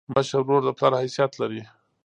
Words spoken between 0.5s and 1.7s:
د پلار حیثیت لري.